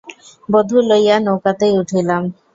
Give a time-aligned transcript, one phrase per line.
[0.49, 2.23] বধূ লইয়া নৌকাতেই উঠিলাম।